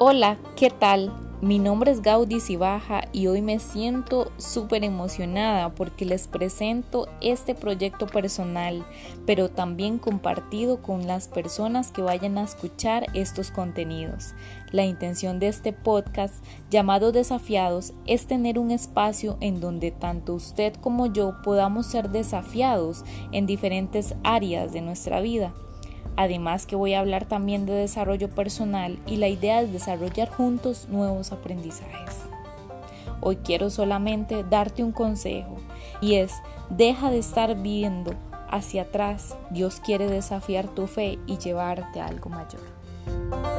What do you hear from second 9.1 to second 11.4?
pero también compartido con las